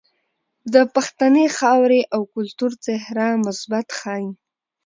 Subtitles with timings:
[0.73, 4.29] د پښتنې خاورې او کلتور څهره مثبت ښائي.